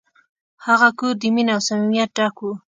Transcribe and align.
هغه 0.65 0.89
کور 0.99 1.13
د 1.21 1.23
مینې 1.35 1.51
او 1.55 1.61
صمیمیت 1.67 2.09
ډک 2.17 2.35
و. 2.41 2.47